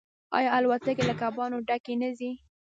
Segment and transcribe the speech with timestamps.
[0.37, 2.31] آیا الوتکې له کبانو ډکې نه ځي؟